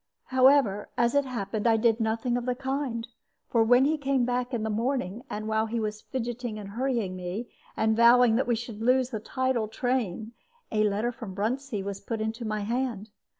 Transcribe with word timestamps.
However, 0.25 0.89
as 0.97 1.13
it 1.13 1.25
happened, 1.25 1.67
I 1.67 1.77
did 1.77 1.99
nothing 1.99 2.35
of 2.35 2.47
the 2.47 2.55
kind, 2.55 3.07
for 3.47 3.63
when 3.63 3.85
he 3.85 3.99
came 3.99 4.25
back 4.25 4.51
in 4.51 4.63
the 4.63 4.69
morning, 4.71 5.21
and 5.29 5.47
while 5.47 5.67
he 5.67 5.79
was 5.79 6.01
fidgeting 6.01 6.57
and 6.57 6.69
hurrying 6.69 7.15
me, 7.15 7.49
and 7.77 7.95
vowing 7.95 8.35
that 8.35 8.47
we 8.47 8.55
should 8.55 8.81
lose 8.81 9.11
the 9.11 9.19
tidal 9.19 9.67
train, 9.67 10.31
a 10.71 10.83
letter 10.85 11.11
from 11.11 11.35
Bruntsea 11.35 11.83
was 11.83 12.01
put 12.01 12.19
into 12.19 12.43
my 12.43 12.61
hand. 12.61 13.11